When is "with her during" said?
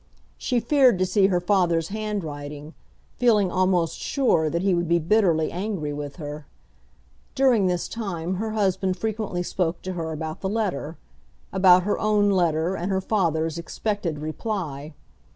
5.93-7.67